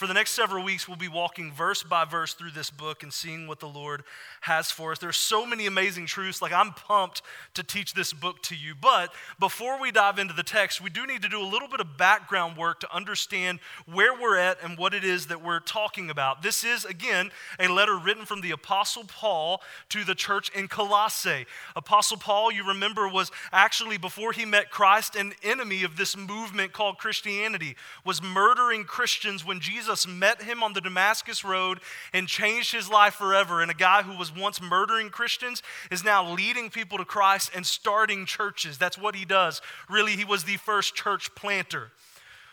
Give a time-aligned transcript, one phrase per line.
[0.00, 3.12] For the next several weeks, we'll be walking verse by verse through this book and
[3.12, 4.02] seeing what the Lord
[4.40, 4.98] has for us.
[4.98, 6.40] There's so many amazing truths.
[6.40, 7.20] Like, I'm pumped
[7.52, 8.74] to teach this book to you.
[8.74, 11.80] But before we dive into the text, we do need to do a little bit
[11.80, 16.08] of background work to understand where we're at and what it is that we're talking
[16.08, 16.40] about.
[16.40, 19.60] This is, again, a letter written from the Apostle Paul
[19.90, 21.44] to the church in Colossae.
[21.76, 26.72] Apostle Paul, you remember, was actually, before he met Christ, an enemy of this movement
[26.72, 31.80] called Christianity, was murdering Christians when Jesus Jesus met him on the Damascus Road
[32.12, 33.60] and changed his life forever.
[33.60, 37.66] And a guy who was once murdering Christians is now leading people to Christ and
[37.66, 38.78] starting churches.
[38.78, 39.60] That's what he does.
[39.88, 41.90] Really, he was the first church planter.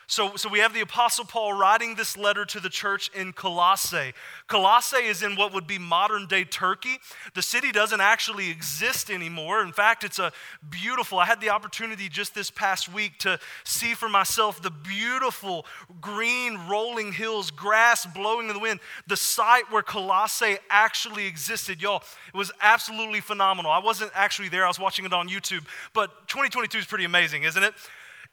[0.10, 4.14] So, so we have the Apostle Paul writing this letter to the church in Colossae.
[4.48, 7.00] Colossae is in what would be modern day Turkey.
[7.34, 9.62] The city doesn't actually exist anymore.
[9.62, 10.32] In fact, it's a
[10.70, 15.66] beautiful, I had the opportunity just this past week to see for myself the beautiful
[16.00, 21.82] green rolling hills, grass blowing in the wind, the site where Colossae actually existed.
[21.82, 22.02] Y'all,
[22.34, 23.72] it was absolutely phenomenal.
[23.72, 27.44] I wasn't actually there, I was watching it on YouTube, but 2022 is pretty amazing,
[27.44, 27.74] isn't it?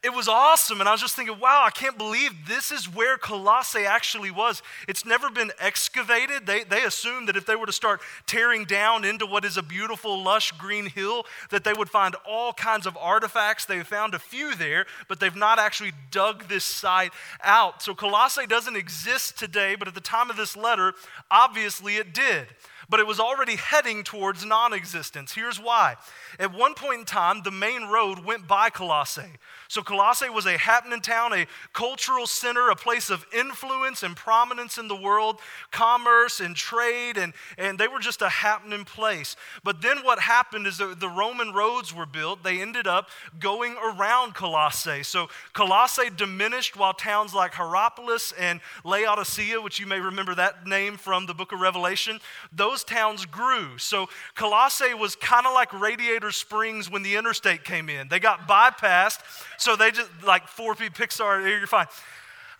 [0.05, 0.81] It was awesome.
[0.81, 4.61] And I was just thinking, wow, I can't believe this is where Colossae actually was.
[4.87, 6.45] It's never been excavated.
[6.45, 9.63] They, they assumed that if they were to start tearing down into what is a
[9.63, 13.65] beautiful, lush green hill, that they would find all kinds of artifacts.
[13.65, 17.11] They found a few there, but they've not actually dug this site
[17.43, 17.81] out.
[17.81, 20.93] So Colossae doesn't exist today, but at the time of this letter,
[21.31, 22.45] obviously it did
[22.89, 25.33] but it was already heading towards non existence.
[25.33, 25.95] Here's why.
[26.39, 29.37] At one point in time, the main road went by Colossae.
[29.67, 34.77] So, Colossae was a happening town, a cultural center, a place of influence and prominence
[34.77, 35.39] in the world,
[35.71, 39.35] commerce and trade, and, and they were just a happening place.
[39.63, 42.43] But then what happened is the, the Roman roads were built.
[42.43, 45.03] They ended up going around Colossae.
[45.03, 50.97] So, Colossae diminished while towns like Hierapolis and Laodicea, which you may remember that name
[50.97, 52.19] from the book of Revelation,
[52.51, 53.77] those those towns grew.
[53.77, 58.09] So Colossae was kind of like Radiator Springs when the interstate came in.
[58.09, 59.19] They got bypassed,
[59.57, 61.87] so they just, like 4P Pixar, you're fine.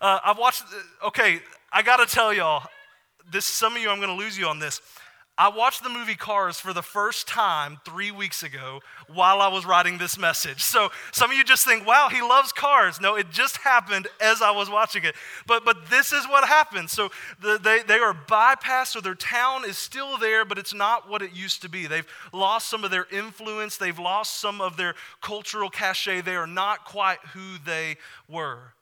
[0.00, 0.64] Uh, I've watched,
[1.04, 1.40] okay,
[1.70, 2.66] I got to tell y'all,
[3.30, 4.80] this, some of you, I'm to lose you on this.
[5.38, 9.66] I watched the movie Cars for the first time three weeks ago while I was
[9.66, 10.62] writing this message.
[10.62, 13.00] So some of you just think, wow, he loves cars.
[13.02, 15.14] No, it just happened as I was watching it.
[15.46, 16.88] But, but this is what happened.
[16.88, 17.10] So
[17.42, 21.20] the, they, they are bypassed, so their town is still there, but it's not what
[21.20, 21.86] it used to be.
[21.86, 26.22] They've lost some of their influence, they've lost some of their cultural cachet.
[26.22, 28.72] They are not quite who they were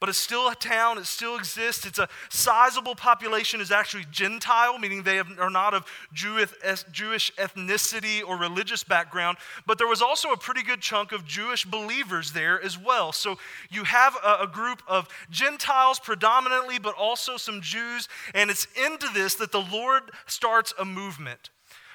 [0.00, 1.84] but it's still a town, it still exists.
[1.84, 8.36] It's a sizable population, is actually Gentile, meaning they are not of Jewish ethnicity or
[8.38, 12.78] religious background, but there was also a pretty good chunk of Jewish believers there as
[12.78, 13.12] well.
[13.12, 13.38] So
[13.70, 19.08] you have a, a group of Gentiles predominantly, but also some Jews, and it's into
[19.12, 21.50] this that the Lord starts a movement.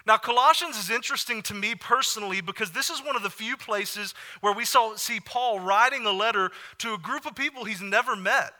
[0.05, 4.13] Now, Colossians is interesting to me personally because this is one of the few places
[4.41, 8.15] where we saw, see Paul writing a letter to a group of people he's never
[8.15, 8.53] met.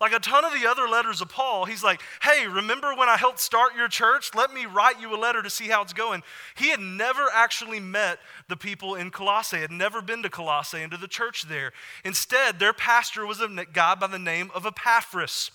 [0.00, 3.16] Like a ton of the other letters of Paul, he's like, hey, remember when I
[3.16, 4.30] helped start your church?
[4.34, 6.22] Let me write you a letter to see how it's going.
[6.54, 8.18] He had never actually met
[8.48, 11.72] the people in Colossae, had never been to Colossae and to the church there.
[12.04, 15.50] Instead, their pastor was a guy by the name of Epaphras.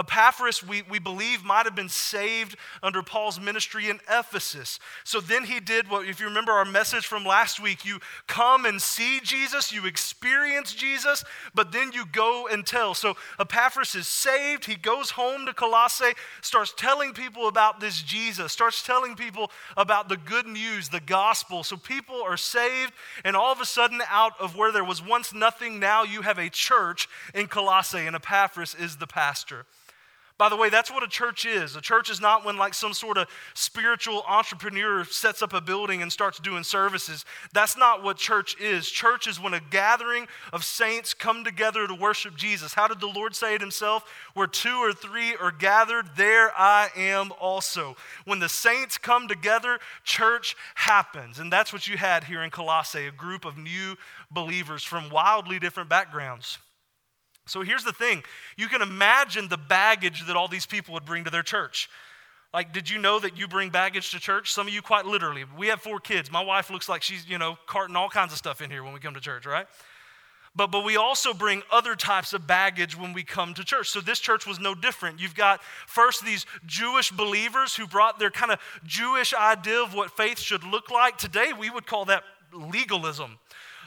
[0.00, 4.78] Epaphras, we, we believe, might have been saved under Paul's ministry in Ephesus.
[5.04, 8.64] So then he did what, if you remember our message from last week, you come
[8.64, 11.22] and see Jesus, you experience Jesus,
[11.54, 12.94] but then you go and tell.
[12.94, 14.64] So Epaphras is saved.
[14.64, 20.08] He goes home to Colossae, starts telling people about this Jesus, starts telling people about
[20.08, 21.62] the good news, the gospel.
[21.62, 25.34] So people are saved, and all of a sudden, out of where there was once
[25.34, 29.66] nothing, now you have a church in Colossae, and Epaphras is the pastor.
[30.40, 31.76] By the way, that's what a church is.
[31.76, 36.00] A church is not when, like, some sort of spiritual entrepreneur sets up a building
[36.00, 37.26] and starts doing services.
[37.52, 38.88] That's not what church is.
[38.88, 42.72] Church is when a gathering of saints come together to worship Jesus.
[42.72, 44.10] How did the Lord say it himself?
[44.32, 47.94] Where two or three are gathered, there I am also.
[48.24, 51.38] When the saints come together, church happens.
[51.38, 53.94] And that's what you had here in Colossae a group of new
[54.30, 56.56] believers from wildly different backgrounds.
[57.50, 58.22] So here's the thing
[58.56, 61.90] you can imagine the baggage that all these people would bring to their church.
[62.54, 64.52] Like, did you know that you bring baggage to church?
[64.52, 65.44] Some of you, quite literally.
[65.56, 66.30] We have four kids.
[66.32, 68.92] My wife looks like she's, you know, carting all kinds of stuff in here when
[68.92, 69.66] we come to church, right?
[70.54, 73.88] But, but we also bring other types of baggage when we come to church.
[73.88, 75.20] So this church was no different.
[75.20, 80.16] You've got first these Jewish believers who brought their kind of Jewish idea of what
[80.16, 81.18] faith should look like.
[81.18, 83.38] Today we would call that legalism.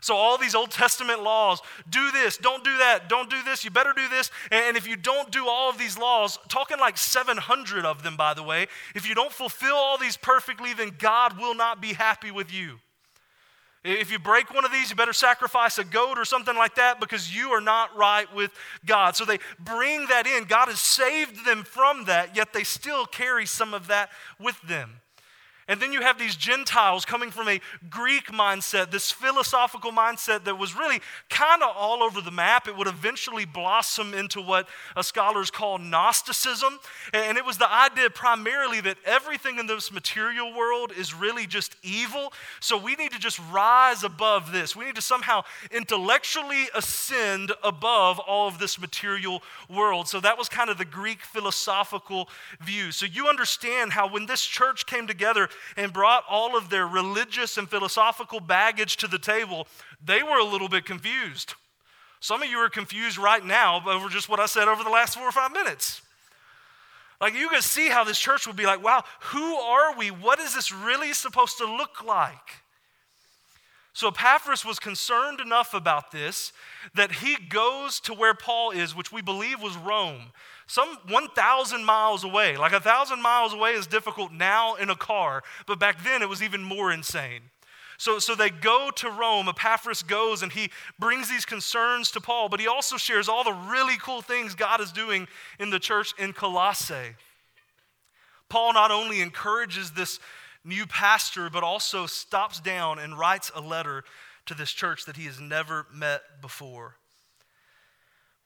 [0.04, 3.72] So, all these Old Testament laws do this, don't do that, don't do this, you
[3.72, 4.32] better do this.
[4.52, 8.34] And if you don't do all of these laws, talking like 700 of them, by
[8.34, 12.32] the way, if you don't fulfill all these perfectly, then God will not be happy
[12.32, 12.80] with you.
[13.86, 17.00] If you break one of these, you better sacrifice a goat or something like that
[17.00, 18.52] because you are not right with
[18.86, 19.16] God.
[19.16, 20.44] So they bring that in.
[20.44, 25.00] God has saved them from that, yet they still carry some of that with them.
[25.68, 30.58] And then you have these Gentiles coming from a Greek mindset, this philosophical mindset that
[30.58, 31.00] was really
[31.30, 32.68] kind of all over the map.
[32.68, 34.68] It would eventually blossom into what
[35.02, 36.80] scholars call Gnosticism.
[37.14, 41.76] And it was the idea primarily that everything in this material world is really just
[41.82, 42.34] evil.
[42.60, 44.76] So we need to just rise above this.
[44.76, 50.08] We need to somehow intellectually ascend above all of this material world.
[50.08, 52.28] So that was kind of the Greek philosophical
[52.62, 52.92] view.
[52.92, 57.58] So you understand how when this church came together, and brought all of their religious
[57.58, 59.68] and philosophical baggage to the table,
[60.04, 61.54] they were a little bit confused.
[62.20, 65.16] Some of you are confused right now over just what I said over the last
[65.16, 66.02] four or five minutes.
[67.20, 70.12] Like, you can see how this church would be like, wow, who are we?
[70.12, 72.64] What is this really supposed to look like?
[73.94, 76.52] So Epaphras was concerned enough about this
[76.96, 80.32] that he goes to where Paul is, which we believe was Rome
[80.68, 82.58] some 1,000 miles away.
[82.58, 86.30] Like a 1,000 miles away is difficult now in a car, but back then it
[86.30, 87.42] was even more insane.
[87.98, 89.48] So, so they go to Rome.
[89.48, 90.70] Epaphras goes and he
[91.00, 94.82] brings these concerns to Paul, but he also shares all the really cool things God
[94.82, 95.28] is doing
[95.60, 97.16] in the church in Colossae.
[98.50, 100.20] Paul not only encourages this
[100.64, 104.04] new pastor, but also stops down and writes a letter
[104.46, 106.98] to this church that he has never met before.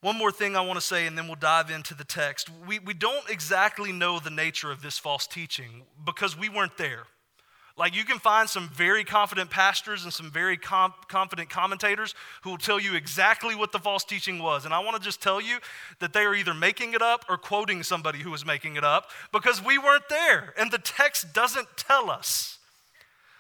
[0.08, 2.50] One more thing I want to say, and then we'll dive into the text.
[2.66, 7.04] We, we don't exactly know the nature of this false teaching because we weren't there.
[7.78, 12.58] Like, you can find some very confident pastors and some very confident commentators who will
[12.58, 14.64] tell you exactly what the false teaching was.
[14.64, 15.58] And I want to just tell you
[16.00, 19.10] that they are either making it up or quoting somebody who was making it up
[19.34, 22.60] because we weren't there and the text doesn't tell us.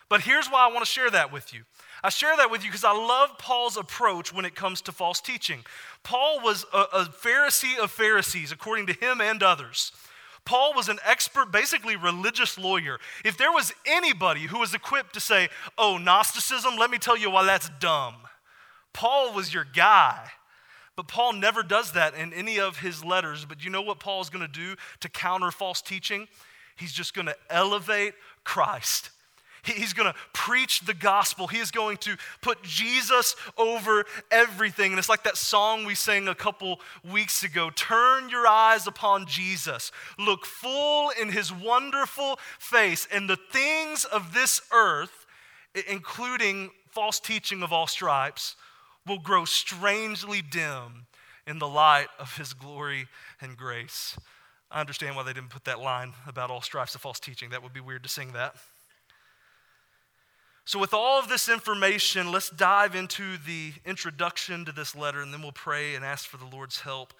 [0.09, 1.61] But here's why I want to share that with you.
[2.07, 5.19] I share that with you because I love Paul's approach when it comes to false
[5.19, 5.65] teaching.
[6.03, 9.91] Paul was a, a Pharisee of Pharisees, according to him and others.
[10.45, 12.97] Paul was an expert, basically religious lawyer.
[13.25, 17.29] If there was anybody who was equipped to say, oh, Gnosticism, let me tell you
[17.29, 18.15] why that's dumb,
[18.93, 20.29] Paul was your guy.
[20.95, 23.43] But Paul never does that in any of his letters.
[23.43, 26.29] But you know what Paul is going to do to counter false teaching?
[26.77, 28.13] He's just going to elevate
[28.45, 29.09] Christ.
[29.75, 31.47] He's going to preach the gospel.
[31.47, 34.91] He is going to put Jesus over everything.
[34.91, 36.79] And it's like that song we sang a couple
[37.09, 43.37] weeks ago Turn your eyes upon Jesus, look full in his wonderful face, and the
[43.51, 45.25] things of this earth,
[45.87, 48.55] including false teaching of all stripes,
[49.05, 51.05] will grow strangely dim
[51.45, 53.07] in the light of his glory
[53.41, 54.17] and grace.
[54.69, 57.51] I understand why they didn't put that line about all stripes of false teaching.
[57.51, 58.55] That would be weird to sing that.
[60.67, 65.31] So, with all of this information, let's dive into the introduction to this letter, and
[65.31, 67.13] then we'll pray and ask for the Lord's help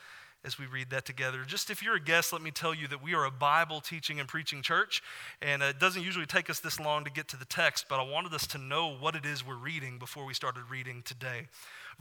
[0.43, 1.45] as we read that together.
[1.47, 4.19] Just if you're a guest, let me tell you that we are a Bible teaching
[4.19, 5.01] and preaching church,
[5.41, 8.01] and uh, it doesn't usually take us this long to get to the text, but
[8.01, 11.47] I wanted us to know what it is we're reading before we started reading today.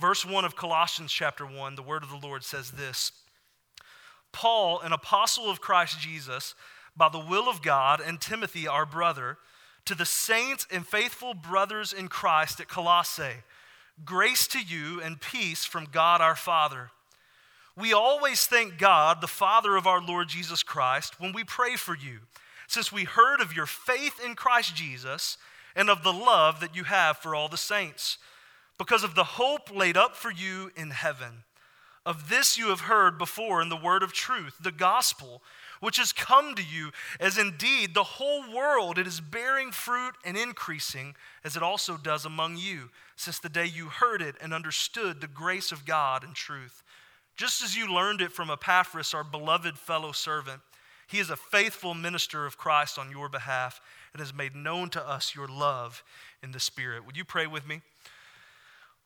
[0.00, 3.12] Verse 1 of Colossians chapter 1, the word of the Lord says this
[4.32, 6.56] Paul, an apostle of Christ Jesus,
[6.96, 9.38] by the will of God, and Timothy, our brother,
[9.86, 13.43] to the saints and faithful brothers in Christ at Colossae,
[14.05, 16.90] grace to you and peace from God our Father.
[17.76, 21.96] We always thank God, the Father of our Lord Jesus Christ, when we pray for
[21.96, 22.20] you,
[22.66, 25.38] since we heard of your faith in Christ Jesus
[25.74, 28.19] and of the love that you have for all the saints,
[28.78, 31.44] because of the hope laid up for you in heaven.
[32.05, 35.43] Of this you have heard before in the word of truth, the gospel
[35.81, 36.91] which has come to you,
[37.21, 41.15] as indeed the whole world it is bearing fruit and increasing,
[41.45, 45.27] as it also does among you, since the day you heard it and understood the
[45.27, 46.83] grace of God and truth.
[47.37, 50.61] Just as you learned it from Epaphras, our beloved fellow servant,
[51.06, 53.81] he is a faithful minister of Christ on your behalf
[54.13, 56.03] and has made known to us your love
[56.43, 57.06] in the Spirit.
[57.06, 57.83] Would you pray with me?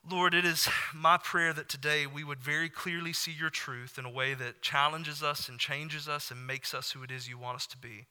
[0.08, 4.06] Lord, it is my prayer that today we would very clearly see your truth in
[4.06, 7.38] a way that challenges us and changes us and makes us who it is you
[7.38, 8.06] want us to be.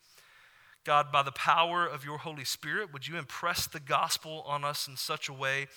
[0.86, 4.88] God, by the power of your Holy Spirit, would you impress the gospel on us
[4.88, 5.68] in such a way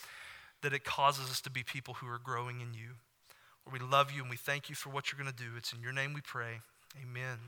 [0.61, 2.90] that it causes us to be people who are growing in you?
[3.66, 5.57] Lord, we love you and we thank you for what you're going to do.
[5.57, 6.61] It's in your name we pray.
[7.02, 7.38] Amen.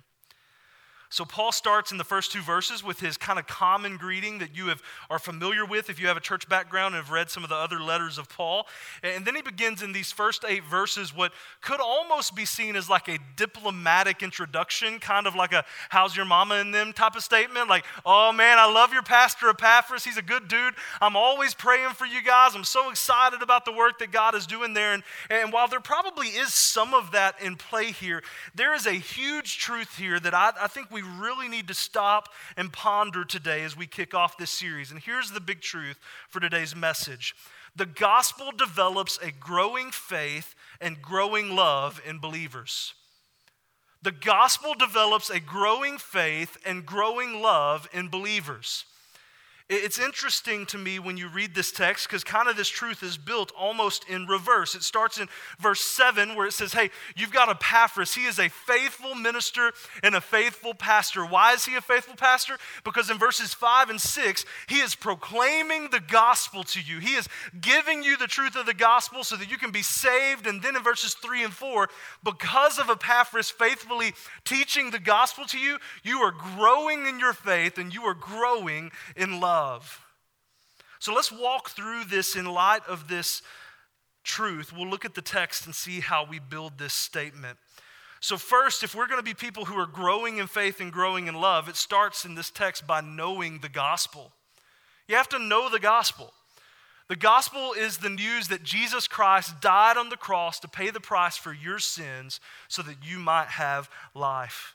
[1.10, 4.56] So Paul starts in the first two verses with his kind of common greeting that
[4.56, 7.44] you have, are familiar with if you have a church background and have read some
[7.44, 8.66] of the other letters of Paul.
[9.02, 12.88] And then he begins in these first eight verses what could almost be seen as
[12.90, 17.22] like a diplomatic introduction, kind of like a how's your mama and them type of
[17.22, 17.68] statement.
[17.68, 20.04] Like, oh man, I love your pastor Epaphras.
[20.04, 20.74] He's a good dude.
[21.00, 22.54] I'm always praying for you guys.
[22.54, 24.94] I'm so excited about the work that God is doing there.
[24.94, 28.22] And, and while there probably is some of that in play here,
[28.54, 32.30] there is a huge truth here that I, I think we really need to stop
[32.56, 34.90] and ponder today as we kick off this series.
[34.90, 35.98] And here's the big truth
[36.30, 37.34] for today's message
[37.76, 42.94] the gospel develops a growing faith and growing love in believers.
[44.00, 48.84] The gospel develops a growing faith and growing love in believers.
[49.70, 53.16] It's interesting to me when you read this text because kind of this truth is
[53.16, 54.74] built almost in reverse.
[54.74, 55.26] It starts in
[55.58, 58.12] verse 7 where it says, Hey, you've got Epaphras.
[58.12, 61.24] He is a faithful minister and a faithful pastor.
[61.24, 62.58] Why is he a faithful pastor?
[62.84, 66.98] Because in verses 5 and 6, he is proclaiming the gospel to you.
[66.98, 67.26] He is
[67.58, 70.46] giving you the truth of the gospel so that you can be saved.
[70.46, 71.88] And then in verses 3 and 4,
[72.22, 74.12] because of Epaphras faithfully
[74.44, 78.90] teaching the gospel to you, you are growing in your faith and you are growing
[79.16, 80.00] in love love.
[80.98, 83.42] So let's walk through this in light of this
[84.24, 84.72] truth.
[84.72, 87.58] We'll look at the text and see how we build this statement.
[88.20, 91.26] So, first, if we're going to be people who are growing in faith and growing
[91.26, 94.32] in love, it starts in this text by knowing the gospel.
[95.08, 96.32] You have to know the gospel.
[97.08, 101.00] The gospel is the news that Jesus Christ died on the cross to pay the
[101.00, 104.74] price for your sins so that you might have life.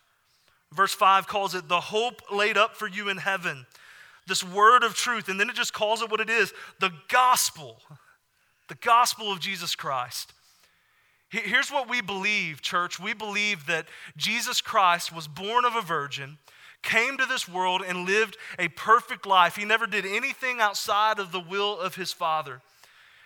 [0.72, 3.66] Verse 5 calls it the hope laid up for you in heaven
[4.30, 7.82] this word of truth, and then it just calls it what it is the gospel,
[8.70, 10.32] the gospel of Jesus Christ.
[11.30, 13.00] Here's what we believe, church.
[13.00, 16.38] We believe that Jesus Christ was born of a virgin,
[16.82, 19.56] came to this world, and lived a perfect life.
[19.56, 22.62] He never did anything outside of the will of his Father.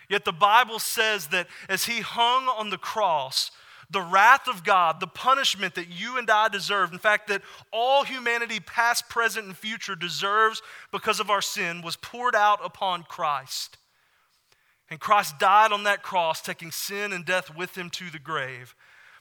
[0.10, 3.52] Yet the Bible says that as he hung on the cross,
[3.94, 8.04] the wrath of God, the punishment that you and I deserve, in fact, that all
[8.04, 13.78] humanity, past, present, and future, deserves because of our sin, was poured out upon Christ.
[14.90, 18.76] And Christ died on that cross, taking sin and death with him to the grave.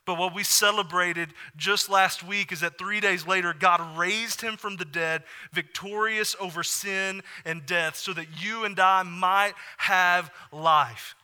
[0.05, 4.57] But what we celebrated just last week is that three days later, God raised him
[4.57, 10.33] from the dead, victorious over sin and death, so that you and I might have
[10.51, 11.15] life.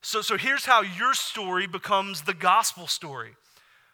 [0.00, 3.32] So, so here's how your story becomes the gospel story.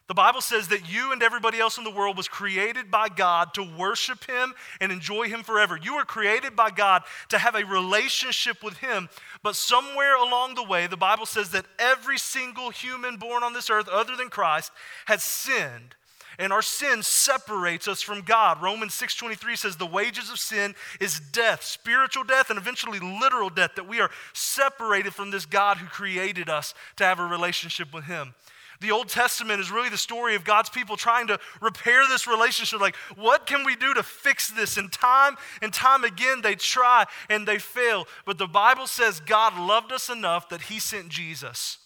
[0.06, 3.54] The Bible says that you and everybody else in the world was created by God
[3.54, 5.78] to worship Him and enjoy Him forever.
[5.82, 9.08] You were created by God to have a relationship with Him.
[9.42, 13.70] But somewhere along the way, the Bible says that every single human born on this
[13.70, 14.72] earth, other than Christ,
[15.06, 15.96] has sinned
[16.38, 18.60] and our sin separates us from God.
[18.62, 23.74] Romans 6:23 says the wages of sin is death, spiritual death and eventually literal death
[23.76, 28.04] that we are separated from this God who created us to have a relationship with
[28.04, 28.34] him.
[28.80, 32.80] The Old Testament is really the story of God's people trying to repair this relationship.
[32.80, 34.76] Like, what can we do to fix this?
[34.76, 38.06] And time and time again, they try and they fail.
[38.26, 41.78] But the Bible says God loved us enough that He sent Jesus.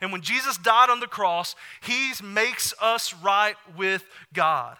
[0.00, 4.76] And when Jesus died on the cross, he makes us right with God.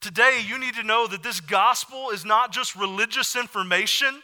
[0.00, 4.22] Today, you need to know that this gospel is not just religious information.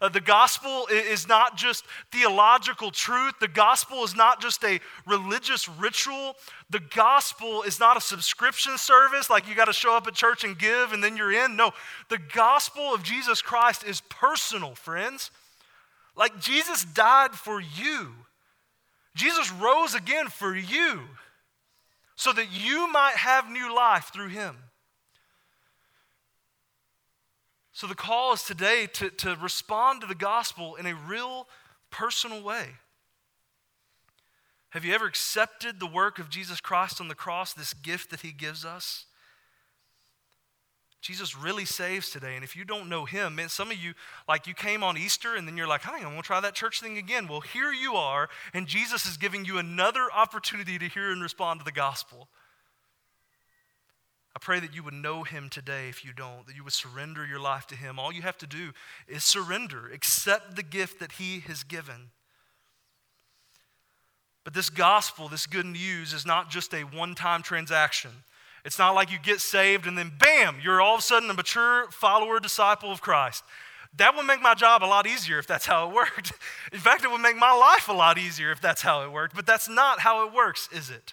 [0.00, 3.34] Uh, the gospel is not just theological truth.
[3.40, 6.34] The gospel is not just a religious ritual.
[6.68, 10.44] The gospel is not a subscription service like you got to show up at church
[10.44, 11.56] and give and then you're in.
[11.56, 11.72] No,
[12.10, 15.30] the gospel of Jesus Christ is personal, friends.
[16.16, 18.12] Like Jesus died for you.
[19.14, 21.02] Jesus rose again for you
[22.16, 24.56] so that you might have new life through him.
[27.72, 31.48] So the call is today to, to respond to the gospel in a real
[31.90, 32.68] personal way.
[34.70, 38.20] Have you ever accepted the work of Jesus Christ on the cross, this gift that
[38.20, 39.06] he gives us?
[41.04, 42.34] Jesus really saves today.
[42.34, 43.92] And if you don't know him, man, some of you,
[44.26, 46.80] like you came on Easter and then you're like, hey, I'm to try that church
[46.80, 47.28] thing again.
[47.28, 51.60] Well, here you are, and Jesus is giving you another opportunity to hear and respond
[51.60, 52.28] to the gospel.
[54.34, 57.26] I pray that you would know him today if you don't, that you would surrender
[57.26, 57.98] your life to him.
[57.98, 58.72] All you have to do
[59.06, 62.12] is surrender, accept the gift that he has given.
[64.42, 68.10] But this gospel, this good news, is not just a one time transaction.
[68.64, 71.34] It's not like you get saved and then bam, you're all of a sudden a
[71.34, 73.44] mature follower, disciple of Christ.
[73.96, 76.32] That would make my job a lot easier if that's how it worked.
[76.72, 79.36] In fact, it would make my life a lot easier if that's how it worked.
[79.36, 81.12] But that's not how it works, is it?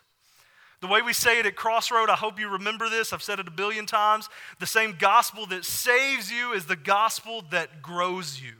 [0.79, 3.13] The way we say it at Crossroad, I hope you remember this.
[3.13, 4.29] I've said it a billion times.
[4.60, 8.53] The same gospel that saves you is the gospel that grows you.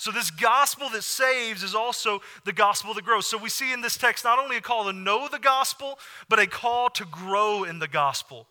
[0.00, 3.26] So, this gospel that saves is also the gospel that grows.
[3.26, 6.38] So, we see in this text not only a call to know the gospel, but
[6.38, 8.46] a call to grow in the gospel.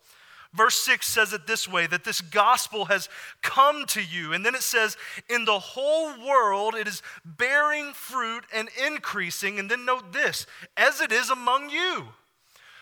[0.54, 3.08] Verse 6 says it this way that this gospel has
[3.42, 4.32] come to you.
[4.32, 4.96] And then it says,
[5.28, 9.58] in the whole world it is bearing fruit and increasing.
[9.58, 12.10] And then note this, as it is among you.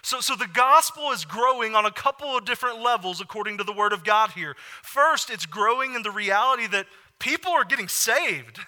[0.03, 3.73] So, so the gospel is growing on a couple of different levels according to the
[3.73, 4.57] word of God here.
[4.83, 6.87] First, it's growing in the reality that
[7.19, 8.61] people are getting saved.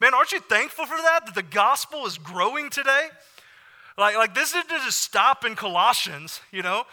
[0.00, 1.26] Man, aren't you thankful for that?
[1.26, 3.08] That the gospel is growing today?
[3.98, 6.84] Like, like this didn't just stop in Colossians, you know?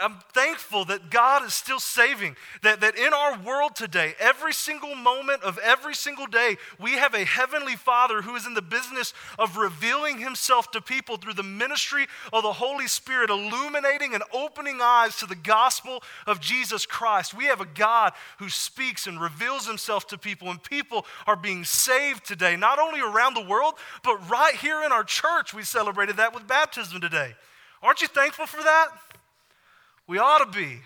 [0.00, 4.94] I'm thankful that God is still saving, that, that in our world today, every single
[4.94, 9.14] moment of every single day, we have a heavenly Father who is in the business
[9.38, 14.80] of revealing himself to people through the ministry of the Holy Spirit, illuminating and opening
[14.82, 17.34] eyes to the gospel of Jesus Christ.
[17.34, 21.64] We have a God who speaks and reveals himself to people, and people are being
[21.64, 25.54] saved today, not only around the world, but right here in our church.
[25.54, 27.34] We celebrated that with baptism today.
[27.82, 28.88] Aren't you thankful for that?
[30.08, 30.80] We ought to be.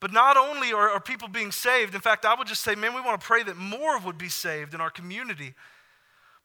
[0.00, 2.94] But not only are, are, people being saved, in fact, I would just say, man,
[2.94, 5.54] we want to pray that more would be saved in our community.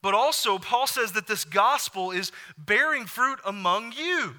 [0.02, 4.34] But also, Paul says that this gospel is bearing fruit among you.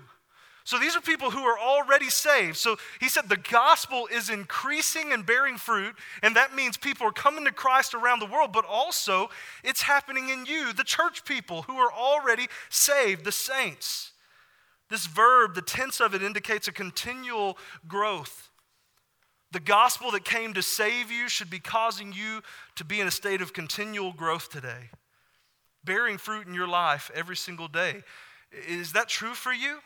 [0.64, 2.56] So these are people who are already saved.
[2.56, 7.12] So he said the gospel is increasing and bearing fruit, and that means people are
[7.12, 9.30] coming to Christ around the world, but also
[9.62, 14.12] it's happening in you, the church people who are already saved, the saints.
[14.90, 17.56] This verb, the tense of it indicates a continual
[17.86, 18.50] growth.
[19.52, 22.42] The gospel that came to save you should be causing you
[22.76, 24.90] to be in a state of continual growth today,
[25.84, 28.02] bearing fruit in your life every single day.
[28.68, 29.78] Is that true for you?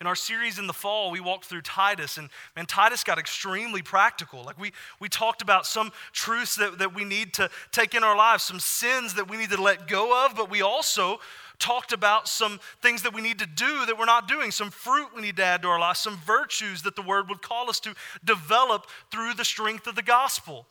[0.00, 3.82] In our series in the fall, we walked through Titus, and man, Titus got extremely
[3.82, 4.44] practical.
[4.44, 8.16] Like we, we talked about some truths that, that we need to take in our
[8.16, 11.18] lives, some sins that we need to let go of, but we also
[11.58, 15.08] talked about some things that we need to do that we're not doing, some fruit
[15.16, 17.80] we need to add to our lives, some virtues that the word would call us
[17.80, 17.92] to
[18.24, 20.66] develop through the strength of the gospel.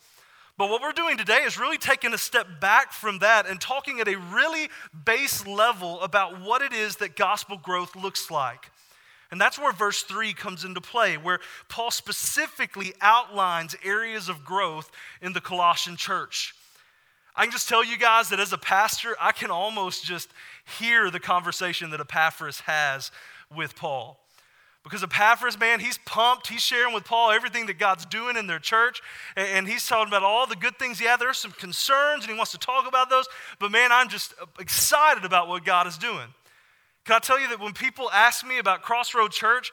[0.58, 4.00] But what we're doing today is really taking a step back from that and talking
[4.00, 4.70] at a really
[5.06, 8.72] base level about what it is that gospel growth looks like.
[9.32, 14.90] And that's where verse 3 comes into play, where Paul specifically outlines areas of growth
[15.22, 16.56] in the Colossian church.
[17.36, 20.30] I can just tell you guys that as a pastor, I can almost just
[20.80, 23.12] hear the conversation that Epaphras has
[23.56, 24.18] with Paul.
[24.84, 26.48] Because Epaphras, man, he's pumped.
[26.48, 29.02] He's sharing with Paul everything that God's doing in their church.
[29.36, 31.02] And he's talking about all the good things.
[31.02, 33.28] Yeah, there are some concerns and he wants to talk about those.
[33.60, 36.34] But man, I'm just excited about what God is doing.
[37.08, 39.72] Can I tell you that when people ask me about Crossroad Church,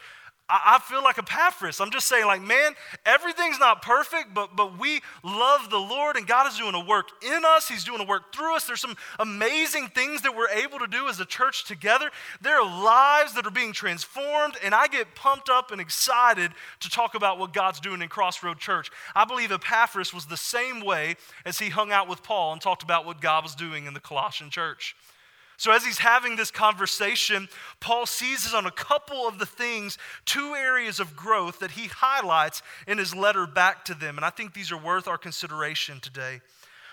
[0.49, 1.81] I, feel like Epaphras.
[1.81, 6.29] I'm just saying, like, man, everything's not perfect, but, but we love the Lord and
[6.29, 7.67] God is doing a work in us.
[7.67, 8.67] He's doing a work through us.
[8.67, 12.09] There's some amazing things that we're able to do as a church together.
[12.41, 16.89] There are lives that are being transformed, and I get pumped up and excited to
[16.89, 18.93] talk about what God's doing in Crossroad Church.
[19.17, 22.85] I believe Epaphras was the same way as he hung out with Paul and talked
[22.85, 24.95] about what God was doing in the Colossian church.
[25.57, 27.49] So, as he's having this conversation,
[27.81, 32.63] Paul seizes on a couple of the things, two areas of growth that he highlights
[32.89, 34.17] in his letter back to them.
[34.17, 36.41] And I think these are worth our consideration today.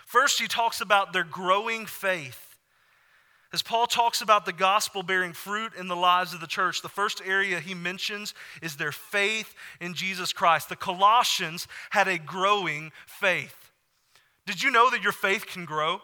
[0.05, 2.51] First, he talks about their growing faith.
[3.53, 6.87] As Paul talks about the gospel bearing fruit in the lives of the church, the
[6.87, 10.69] first area he mentions is their faith in Jesus Christ.
[10.69, 13.71] The Colossians had a growing faith.
[14.45, 16.01] Did you know that your faith can grow?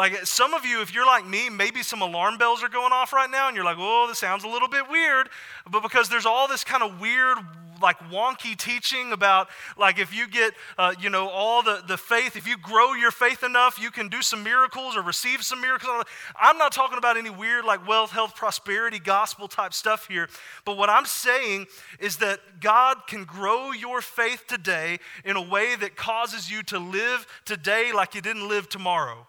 [0.00, 3.12] Like some of you, if you're like me, maybe some alarm bells are going off
[3.12, 5.28] right now, and you're like, oh, this sounds a little bit weird.
[5.70, 7.36] But because there's all this kind of weird,
[7.82, 12.34] like wonky teaching about, like, if you get, uh, you know, all the, the faith,
[12.34, 16.04] if you grow your faith enough, you can do some miracles or receive some miracles.
[16.34, 20.30] I'm not talking about any weird, like, wealth, health, prosperity, gospel type stuff here.
[20.64, 21.66] But what I'm saying
[21.98, 26.78] is that God can grow your faith today in a way that causes you to
[26.78, 29.26] live today like you didn't live tomorrow.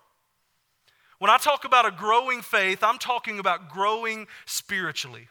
[1.21, 5.27] When I talk about a growing faith, I'm talking about growing spiritually.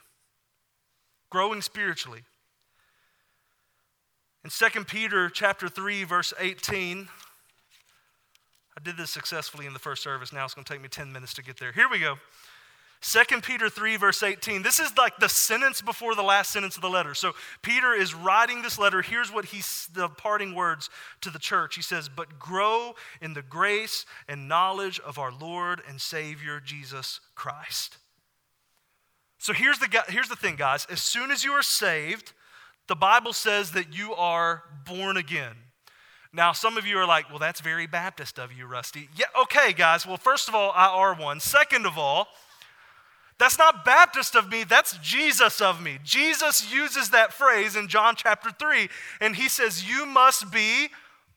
[1.30, 2.22] Growing spiritually.
[4.44, 7.08] In 2 Peter chapter 3 verse 18,
[8.78, 10.32] I did this successfully in the first service.
[10.32, 11.72] Now it's going to take me 10 minutes to get there.
[11.72, 12.18] Here we go.
[13.02, 14.62] 2 Peter 3, verse 18.
[14.62, 17.14] This is like the sentence before the last sentence of the letter.
[17.14, 17.32] So
[17.62, 19.00] Peter is writing this letter.
[19.00, 20.90] Here's what he's the parting words
[21.22, 21.76] to the church.
[21.76, 27.20] He says, But grow in the grace and knowledge of our Lord and Savior Jesus
[27.34, 27.96] Christ.
[29.38, 30.86] So here's the, here's the thing, guys.
[30.90, 32.34] As soon as you are saved,
[32.86, 35.54] the Bible says that you are born again.
[36.34, 39.08] Now, some of you are like, well, that's very Baptist of you, Rusty.
[39.16, 40.06] Yeah, okay, guys.
[40.06, 41.40] Well, first of all, I are one.
[41.40, 42.28] Second of all,
[43.40, 45.98] that's not Baptist of me, that's Jesus of me.
[46.04, 50.88] Jesus uses that phrase in John chapter 3, and he says, You must be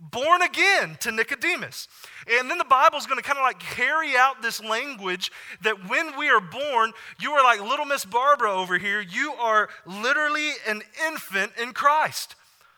[0.01, 1.87] born again to Nicodemus.
[2.27, 5.89] And then the Bible is going to kind of like carry out this language that
[5.89, 8.99] when we are born, you are like little Miss Barbara over here.
[8.99, 12.35] You are literally an infant in Christ.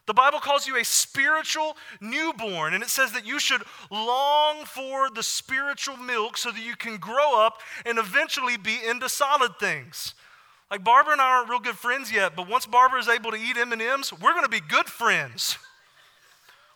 [0.07, 5.09] The Bible calls you a spiritual newborn, and it says that you should long for
[5.09, 10.13] the spiritual milk so that you can grow up and eventually be into solid things.
[10.69, 13.37] Like Barbara and I aren't real good friends yet, but once Barbara is able to
[13.37, 15.57] eat M&Ms, we're going to be good friends.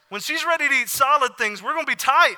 [0.09, 2.37] When she's ready to eat solid things, we're going to be tight.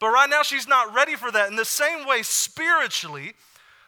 [0.00, 1.48] But right now she's not ready for that.
[1.48, 3.34] In the same way spiritually,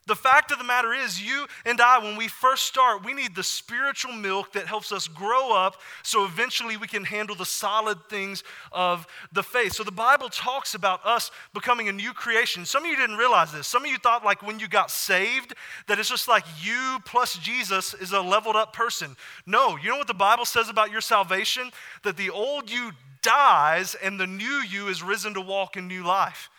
[0.06, 3.34] the fact of the matter is, you and I, when we first start, we need
[3.34, 7.98] the spiritual milk that helps us grow up so eventually we can handle the solid
[8.08, 9.74] things of the faith.
[9.74, 12.64] So the Bible talks about us becoming a new creation.
[12.64, 13.66] Some of you didn't realize this.
[13.66, 15.54] Some of you thought, like, when you got saved,
[15.86, 19.16] that it's just like you plus Jesus is a leveled up person.
[19.46, 21.70] No, you know what the Bible says about your salvation?
[22.02, 26.04] That the old you dies and the new you is risen to walk in new
[26.04, 26.50] life.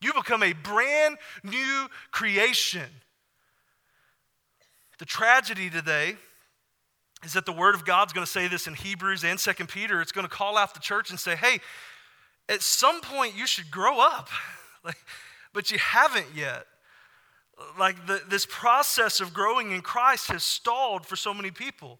[0.00, 2.88] You become a brand new creation.
[4.98, 6.16] The tragedy today
[7.24, 10.00] is that the Word of God's going to say this in Hebrews and Second Peter.
[10.00, 11.60] It's going to call out the church and say, hey,
[12.48, 14.28] at some point you should grow up,
[15.52, 16.66] but you haven't yet.
[17.78, 21.98] Like the, this process of growing in Christ has stalled for so many people.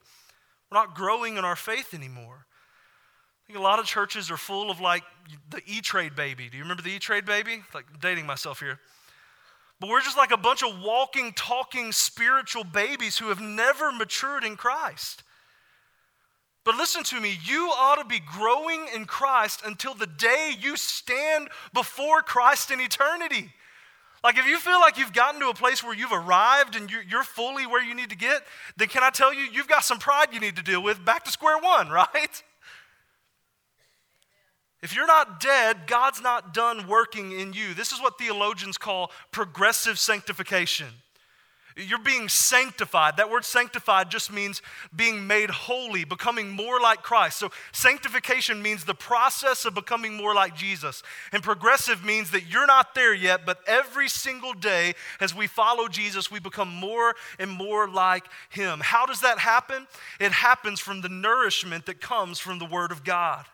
[0.71, 2.47] We're not growing in our faith anymore
[3.49, 5.03] think a lot of churches are full of like
[5.49, 6.51] the E Trade baby.
[6.51, 7.63] Do you remember the E Trade baby?
[7.73, 8.79] Like dating myself here.
[9.81, 14.45] But we're just like a bunch of walking, talking spiritual babies who have never matured
[14.45, 15.23] in Christ.
[16.65, 20.77] But listen to me, you ought to be growing in Christ until the day you
[20.77, 23.51] stand before Christ in eternity.
[24.23, 27.23] Like, if you feel like you've gotten to a place where you've arrived and you're
[27.23, 28.43] fully where you need to get,
[28.77, 31.25] then can I tell you, you've got some pride you need to deal with back
[31.25, 32.43] to square one, right?
[34.81, 37.75] If you're not dead, God's not done working in you.
[37.75, 40.87] This is what theologians call progressive sanctification.
[41.77, 43.17] You're being sanctified.
[43.17, 44.63] That word sanctified just means
[44.95, 47.39] being made holy, becoming more like Christ.
[47.39, 51.05] So, sanctification means the process of becoming more like Jesus.
[51.33, 55.87] And progressive means that you're not there yet, but every single day as we follow
[55.87, 58.81] Jesus, we become more and more like Him.
[58.81, 59.87] How does that happen?
[60.19, 63.47] It happens from the nourishment that comes from the Word of God.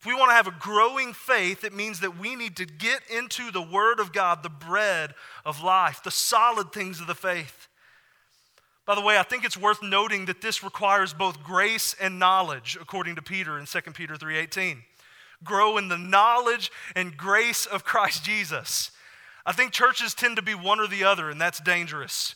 [0.00, 3.00] If we want to have a growing faith, it means that we need to get
[3.10, 7.66] into the Word of God, the bread of life, the solid things of the faith.
[8.86, 12.78] By the way, I think it's worth noting that this requires both grace and knowledge,
[12.80, 14.84] according to Peter in 2 Peter 3:18.
[15.42, 18.92] Grow in the knowledge and grace of Christ Jesus.
[19.44, 22.34] I think churches tend to be one or the other, and that's dangerous.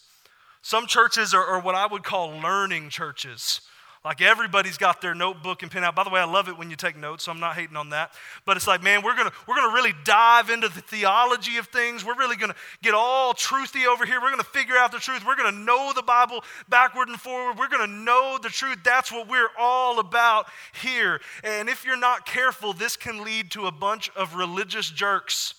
[0.63, 3.61] Some churches are, are what I would call learning churches
[4.05, 5.95] like everybody's got their notebook and pen out.
[5.95, 7.91] By the way, I love it when you take notes, so I'm not hating on
[7.91, 8.13] that.
[8.45, 12.05] But it's like, man, we're gonna we're gonna really dive into the theology of things.
[12.05, 14.21] We're really gonna get all truthy over here.
[14.21, 15.25] We're gonna figure out the truth.
[15.25, 17.59] We're gonna know the Bible backward and forward.
[17.59, 18.79] We're gonna know the truth.
[18.85, 20.47] That's what we're all about
[20.83, 21.21] here.
[21.45, 25.55] And if you're not careful, this can lead to a bunch of religious jerks.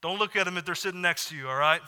[0.00, 1.82] Don't look at them if they're sitting next to you, all right?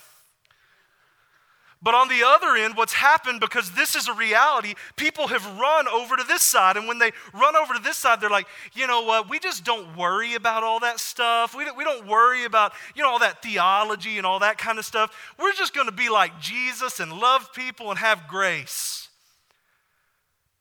[1.82, 5.88] But on the other end, what's happened, because this is a reality, people have run
[5.88, 6.76] over to this side.
[6.76, 9.64] And when they run over to this side, they're like, you know what, we just
[9.64, 11.56] don't worry about all that stuff.
[11.56, 14.78] We don't, we don't worry about, you know, all that theology and all that kind
[14.78, 15.10] of stuff.
[15.40, 19.08] We're just going to be like Jesus and love people and have grace.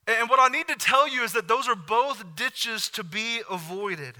[0.08, 3.42] And what I need to tell you is that those are both ditches to be
[3.48, 4.16] avoided.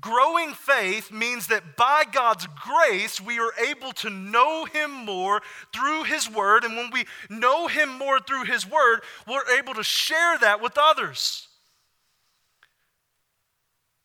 [0.00, 5.40] Growing faith means that by God's grace, we are able to know Him more
[5.72, 6.64] through His Word.
[6.64, 10.76] And when we know Him more through His Word, we're able to share that with
[10.76, 11.48] others.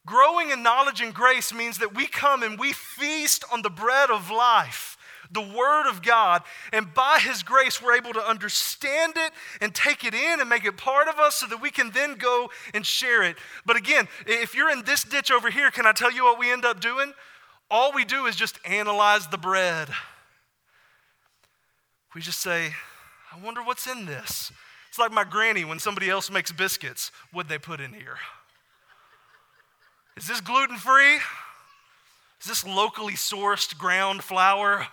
[0.06, 4.10] Growing in knowledge and grace means that we come and we feast on the bread
[4.10, 4.89] of life
[5.32, 10.04] the Word of God, and by His grace, we're able to understand it and take
[10.04, 12.86] it in and make it part of us so that we can then go and
[12.86, 13.38] share it.
[13.66, 16.52] But again, if you're in this ditch over here, can I tell you what we
[16.52, 17.14] end up doing?
[17.72, 19.90] all we do is just analyze the bread.
[22.16, 22.74] We just say,
[23.32, 24.52] I wonder what's in this.
[24.90, 27.12] It's like my granny when somebody else makes biscuits.
[27.32, 28.18] What'd they put in here?
[30.18, 31.18] Is this gluten free?
[32.42, 34.88] Is this locally sourced ground flour?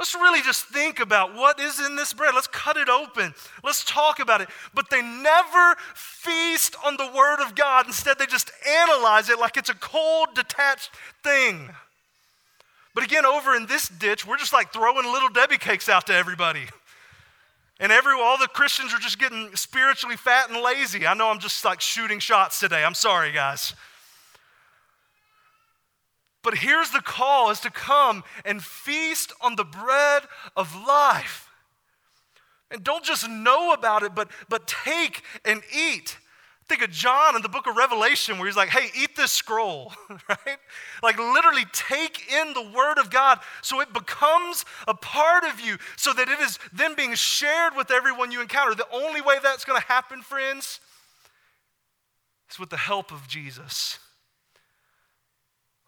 [0.00, 2.34] Let's really just think about what is in this bread.
[2.34, 3.34] Let's cut it open.
[3.62, 4.48] Let's talk about it.
[4.72, 7.84] But they never feast on the Word of God.
[7.86, 10.90] Instead, they just analyze it like it's a cold, detached
[11.22, 11.68] thing.
[12.94, 16.14] But again, over in this ditch, we're just like throwing little Debbie cakes out to
[16.14, 16.64] everybody.
[17.78, 21.06] And every, all the Christians are just getting spiritually fat and lazy.
[21.06, 22.84] I know I'm just like shooting shots today.
[22.84, 23.74] I'm sorry, guys.
[26.42, 30.22] But here's the call is to come and feast on the bread
[30.56, 31.48] of life.
[32.70, 36.16] And don't just know about it, but, but take and eat.
[36.68, 39.92] Think of John in the book of Revelation where he's like, hey, eat this scroll,
[40.28, 40.58] right?
[41.02, 45.78] Like literally take in the word of God so it becomes a part of you,
[45.96, 48.76] so that it is then being shared with everyone you encounter.
[48.76, 50.78] The only way that's going to happen, friends,
[52.48, 53.98] is with the help of Jesus.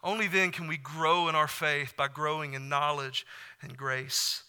[0.03, 3.25] Only then can we grow in our faith by growing in knowledge
[3.61, 4.43] and grace.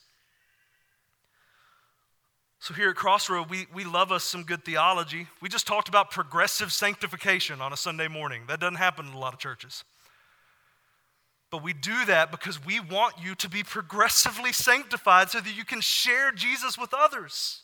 [2.59, 5.29] So, here at Crossroad, we, we love us some good theology.
[5.43, 8.45] We just talked about progressive sanctification on a Sunday morning.
[8.49, 9.85] That doesn't happen in a lot of churches.
[11.51, 15.64] But we do that because we want you to be progressively sanctified so that you
[15.64, 17.63] can share Jesus with others.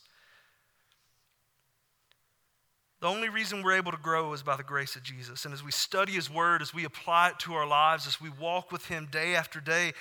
[3.01, 5.45] The only reason we're able to grow is by the grace of Jesus.
[5.45, 8.29] And as we study His Word, as we apply it to our lives, as we
[8.29, 9.93] walk with Him day after day,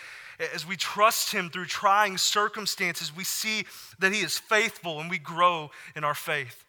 [0.55, 3.65] as we trust Him through trying circumstances, we see
[4.01, 6.63] that He is faithful and we grow in our faith.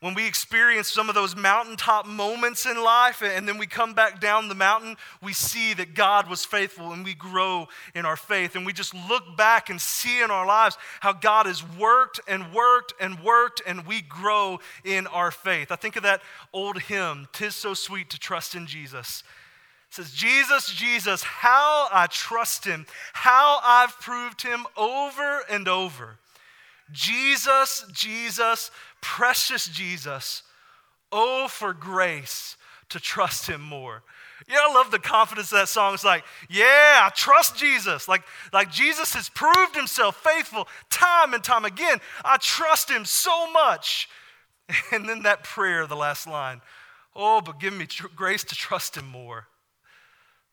[0.00, 4.20] When we experience some of those mountaintop moments in life and then we come back
[4.20, 8.54] down the mountain, we see that God was faithful and we grow in our faith.
[8.54, 12.52] And we just look back and see in our lives how God has worked and
[12.54, 15.72] worked and worked and we grow in our faith.
[15.72, 19.24] I think of that old hymn, Tis So Sweet to Trust in Jesus.
[19.90, 26.18] It says, Jesus, Jesus, how I trust him, how I've proved him over and over.
[26.92, 28.70] Jesus, Jesus,
[29.00, 30.42] precious Jesus,
[31.12, 32.56] oh, for grace
[32.90, 34.02] to trust him more.
[34.48, 35.94] Yeah, I love the confidence of that song.
[35.94, 38.08] It's like, yeah, I trust Jesus.
[38.08, 38.22] Like,
[38.52, 41.98] like Jesus has proved himself faithful time and time again.
[42.24, 44.08] I trust him so much.
[44.92, 46.60] And then that prayer, the last line,
[47.16, 49.46] oh, but give me tr- grace to trust him more.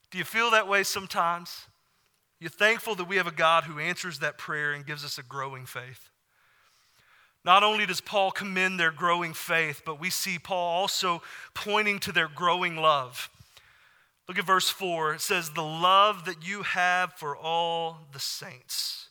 [0.10, 1.65] Do you feel that way sometimes?
[2.39, 5.24] You're thankful that we have a God who answers that prayer and gives us a
[5.24, 6.10] growing faith.
[7.45, 11.21] Not only does Paul commend their growing faith, but we see Paul also
[11.53, 13.29] pointing to their growing love.
[14.27, 15.13] Look at verse 4.
[15.13, 19.05] It says, The love that you have for all the saints.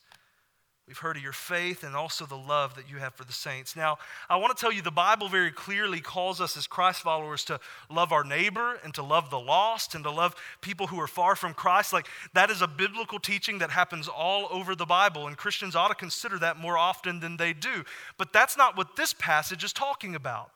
[0.86, 3.74] We've heard of your faith and also the love that you have for the saints.
[3.74, 3.96] Now,
[4.28, 7.58] I want to tell you the Bible very clearly calls us as Christ followers to
[7.90, 11.36] love our neighbor and to love the lost and to love people who are far
[11.36, 11.94] from Christ.
[11.94, 15.88] Like, that is a biblical teaching that happens all over the Bible, and Christians ought
[15.88, 17.84] to consider that more often than they do.
[18.18, 20.50] But that's not what this passage is talking about.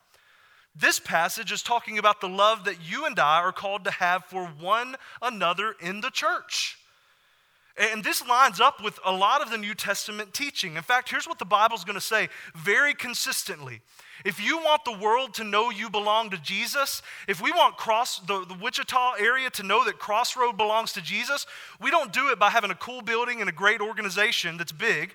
[0.76, 4.26] This passage is talking about the love that you and I are called to have
[4.26, 6.78] for one another in the church.
[7.78, 10.76] And this lines up with a lot of the New Testament teaching.
[10.76, 13.80] In fact, here's what the Bible's going to say very consistently.
[14.24, 18.18] If you want the world to know you belong to Jesus, if we want cross
[18.18, 21.46] the, the Wichita area to know that Crossroad belongs to Jesus,
[21.80, 25.14] we don't do it by having a cool building and a great organization that's big.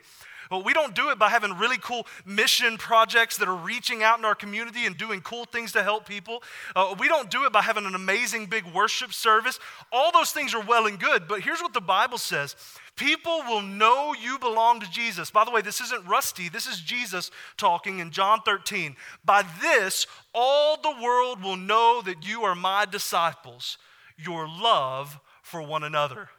[0.50, 4.20] But we don't do it by having really cool mission projects that are reaching out
[4.20, 6.44] in our community and doing cool things to help people.
[6.76, 9.60] Uh, we don't do it by having an amazing big worship service.
[9.92, 12.56] All those things are well and good, but here's what the Bible says
[12.96, 15.32] People will know you belong to Jesus.
[15.32, 18.96] By the way, this isn't Rusty, this is Jesus talking in John 13.
[19.26, 23.78] By this, all the world will know that you are my disciples,
[24.16, 26.30] your love for one another.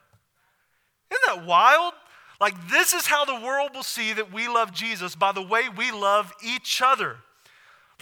[1.11, 1.93] Isn't that wild?
[2.41, 5.69] Like, this is how the world will see that we love Jesus by the way
[5.69, 7.17] we love each other.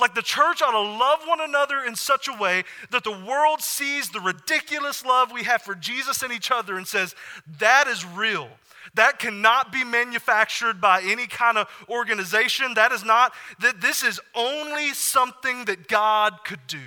[0.00, 3.60] Like, the church ought to love one another in such a way that the world
[3.60, 7.14] sees the ridiculous love we have for Jesus and each other and says,
[7.58, 8.48] that is real.
[8.94, 12.74] That cannot be manufactured by any kind of organization.
[12.74, 16.80] That is not, that this is only something that God could do.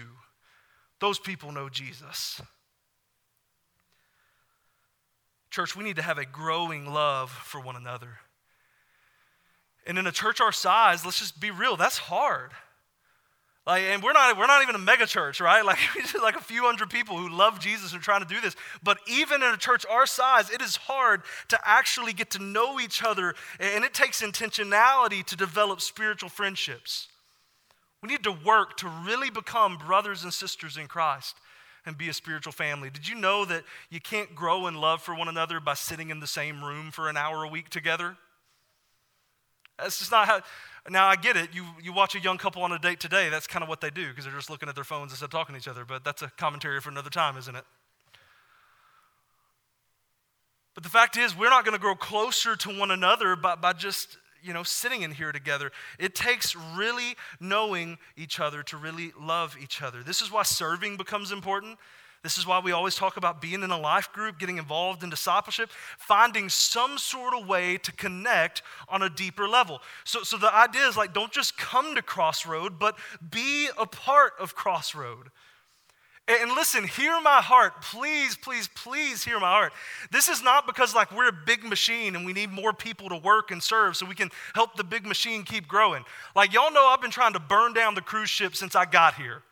[0.99, 2.41] Those people know Jesus.
[5.55, 8.17] Church, we need to have a growing love for one another.
[9.87, 12.51] And in a church our size, let's just be real, that's hard.
[13.65, 15.63] Like, and we're not, we're not even a mega church, right?
[15.63, 18.41] Like, we just like a few hundred people who love Jesus and trying to do
[18.41, 18.53] this.
[18.83, 22.77] But even in a church our size, it is hard to actually get to know
[22.77, 27.07] each other, and it takes intentionality to develop spiritual friendships.
[28.03, 31.37] We need to work to really become brothers and sisters in Christ
[31.85, 32.89] and be a spiritual family.
[32.89, 36.19] Did you know that you can't grow in love for one another by sitting in
[36.19, 38.17] the same room for an hour a week together?
[39.77, 40.41] That's just not how.
[40.89, 41.49] Now, I get it.
[41.51, 43.89] You, you watch a young couple on a date today, that's kind of what they
[43.89, 45.83] do because they're just looking at their phones instead of talking to each other.
[45.83, 47.63] But that's a commentary for another time, isn't it?
[50.75, 53.73] But the fact is, we're not going to grow closer to one another by, by
[53.73, 59.11] just you know sitting in here together it takes really knowing each other to really
[59.19, 61.77] love each other this is why serving becomes important
[62.25, 65.11] this is why we always talk about being in a life group, getting involved in
[65.11, 69.79] discipleship, finding some sort of way to connect on a deeper level.
[70.05, 72.97] So, so the idea is like, don't just come to Crossroad, but
[73.29, 75.29] be a part of Crossroad.
[76.27, 77.83] And listen, hear my heart.
[77.83, 79.73] Please, please, please hear my heart.
[80.11, 83.17] This is not because like we're a big machine and we need more people to
[83.17, 86.03] work and serve so we can help the big machine keep growing.
[86.35, 89.13] Like y'all know I've been trying to burn down the cruise ship since I got
[89.13, 89.43] here.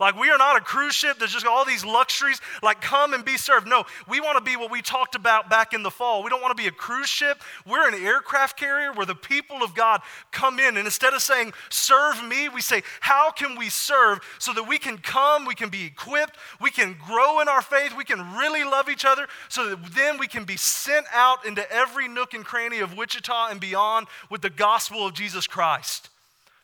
[0.00, 3.24] Like, we are not a cruise ship There's just all these luxuries, like, come and
[3.24, 3.68] be served.
[3.68, 6.22] No, we want to be what we talked about back in the fall.
[6.22, 7.42] We don't want to be a cruise ship.
[7.66, 10.00] We're an aircraft carrier where the people of God
[10.32, 10.76] come in.
[10.76, 14.78] And instead of saying, serve me, we say, how can we serve so that we
[14.78, 18.64] can come, we can be equipped, we can grow in our faith, we can really
[18.64, 22.44] love each other, so that then we can be sent out into every nook and
[22.44, 26.10] cranny of Wichita and beyond with the gospel of Jesus Christ.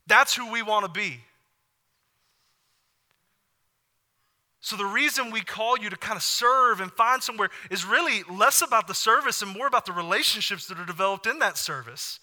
[0.06, 1.20] That's who we want to be.
[4.62, 8.22] So, the reason we call you to kind of serve and find somewhere is really
[8.30, 12.20] less about the service and more about the relationships that are developed in that service.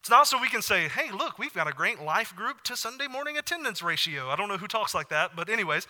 [0.00, 2.76] It's not so we can say, hey, look, we've got a great life group to
[2.76, 4.28] Sunday morning attendance ratio.
[4.28, 5.86] I don't know who talks like that, but, anyways,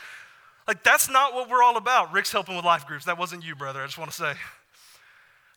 [0.66, 2.12] like that's not what we're all about.
[2.12, 3.06] Rick's helping with life groups.
[3.06, 3.82] That wasn't you, brother.
[3.82, 4.34] I just want to say.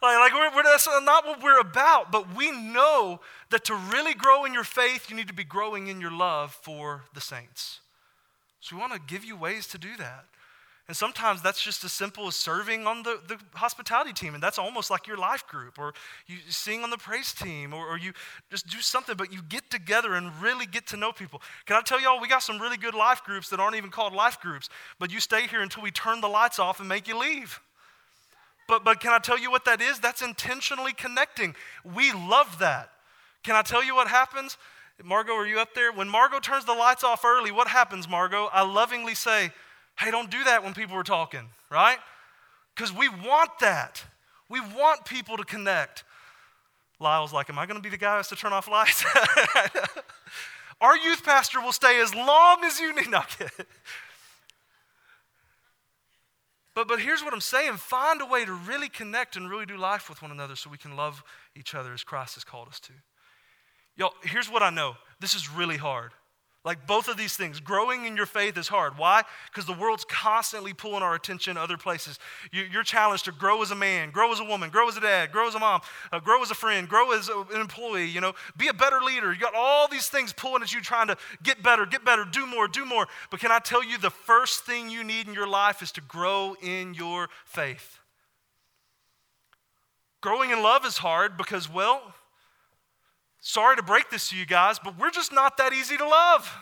[0.02, 4.14] Like, like we're, we're, that's not what we're about, but we know that to really
[4.14, 7.82] grow in your faith, you need to be growing in your love for the saints.
[8.62, 10.26] So we want to give you ways to do that.
[10.90, 14.58] And sometimes that's just as simple as serving on the, the hospitality team, and that's
[14.58, 15.94] almost like your life group, or
[16.26, 18.12] you sing on the praise team, or, or you
[18.50, 21.44] just do something, but you get together and really get to know people.
[21.68, 24.14] Can I tell y'all, we got some really good life groups that aren't even called
[24.14, 24.68] life groups,
[24.98, 27.60] but you stay here until we turn the lights off and make you leave.
[28.68, 30.00] But, but can I tell you what that is?
[30.00, 31.54] That's intentionally connecting.
[31.84, 32.90] We love that.
[33.44, 34.58] Can I tell you what happens?
[35.04, 35.92] Margot, are you up there?
[35.92, 38.50] When Margot turns the lights off early, what happens, Margot?
[38.52, 39.52] I lovingly say,
[39.98, 41.98] hey, don't do that when people are talking, right?
[42.76, 44.04] Because we want that.
[44.50, 46.04] We want people to connect.
[47.00, 49.06] Lyle's like, Am I going to be the guy who has to turn off lights?
[50.82, 53.10] Our youth pastor will stay as long as you need.
[53.10, 53.22] No,
[56.74, 59.76] but, but here's what I'm saying find a way to really connect and really do
[59.76, 61.24] life with one another so we can love
[61.56, 62.94] each other as Christ has called us to.
[64.00, 66.12] Y'all, here's what I know this is really hard.
[66.66, 68.98] Like both of these things, growing in your faith is hard.
[68.98, 69.24] Why?
[69.48, 72.20] Because the world's constantly pulling our attention other places.
[72.52, 75.32] You're challenged to grow as a man, grow as a woman, grow as a dad,
[75.32, 75.82] grow as a mom,
[76.12, 79.32] uh, grow as a friend, grow as an employee, you know, be a better leader.
[79.32, 82.46] You got all these things pulling at you, trying to get better, get better, do
[82.46, 83.08] more, do more.
[83.32, 86.02] But can I tell you, the first thing you need in your life is to
[86.02, 88.00] grow in your faith.
[90.22, 92.14] Growing in love is hard because, well,
[93.42, 96.54] Sorry to break this to you guys, but we're just not that easy to love.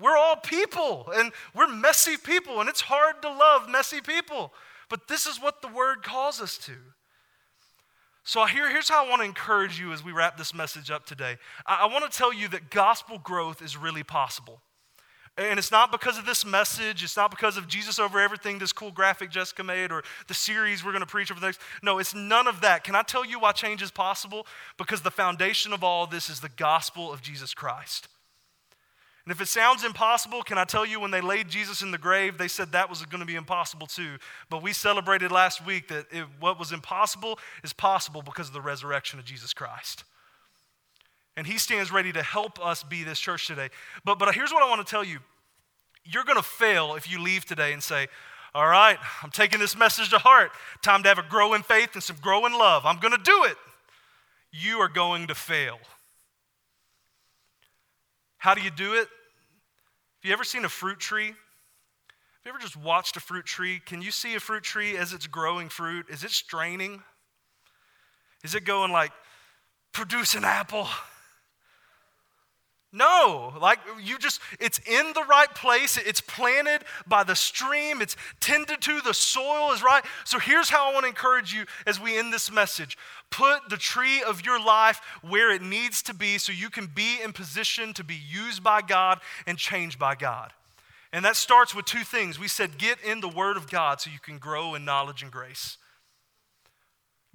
[0.00, 4.52] We're all people, and we're messy people, and it's hard to love messy people.
[4.88, 6.74] But this is what the word calls us to.
[8.22, 11.06] So here, here's how I want to encourage you as we wrap this message up
[11.06, 11.38] today.
[11.66, 14.60] I, I want to tell you that gospel growth is really possible.
[15.38, 17.04] And it's not because of this message.
[17.04, 20.84] It's not because of Jesus over everything, this cool graphic Jessica made, or the series
[20.84, 21.60] we're going to preach over the next.
[21.80, 22.82] No, it's none of that.
[22.82, 24.48] Can I tell you why change is possible?
[24.76, 28.08] Because the foundation of all of this is the gospel of Jesus Christ.
[29.24, 31.98] And if it sounds impossible, can I tell you when they laid Jesus in the
[31.98, 34.16] grave, they said that was going to be impossible too.
[34.50, 38.60] But we celebrated last week that it, what was impossible is possible because of the
[38.60, 40.02] resurrection of Jesus Christ.
[41.38, 43.68] And he stands ready to help us be this church today.
[44.04, 45.20] But, but here's what I want to tell you
[46.04, 48.08] you're going to fail if you leave today and say,
[48.56, 50.50] All right, I'm taking this message to heart.
[50.82, 52.84] Time to have a growing faith and some growing love.
[52.84, 53.56] I'm going to do it.
[54.50, 55.78] You are going to fail.
[58.38, 59.06] How do you do it?
[59.06, 61.28] Have you ever seen a fruit tree?
[61.28, 61.34] Have
[62.46, 63.80] you ever just watched a fruit tree?
[63.86, 66.06] Can you see a fruit tree as it's growing fruit?
[66.10, 67.00] Is it straining?
[68.42, 69.12] Is it going like,
[69.92, 70.88] produce an apple?
[72.90, 75.98] No, like you just, it's in the right place.
[75.98, 78.00] It's planted by the stream.
[78.00, 79.02] It's tended to.
[79.02, 80.02] The soil is right.
[80.24, 82.96] So here's how I want to encourage you as we end this message
[83.30, 87.18] put the tree of your life where it needs to be so you can be
[87.22, 90.54] in position to be used by God and changed by God.
[91.12, 92.38] And that starts with two things.
[92.38, 95.30] We said, get in the Word of God so you can grow in knowledge and
[95.30, 95.76] grace.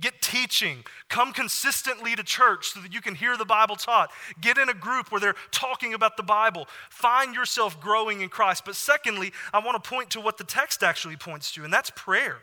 [0.04, 0.84] Get teaching.
[1.08, 4.12] Come consistently to church so that you can hear the Bible taught.
[4.42, 6.68] Get in a group where they're talking about the Bible.
[6.90, 8.66] Find yourself growing in Christ.
[8.66, 11.90] But secondly, I want to point to what the text actually points to, and that's
[11.96, 12.40] prayer.